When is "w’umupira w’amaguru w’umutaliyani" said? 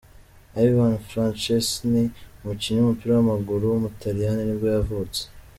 2.81-4.41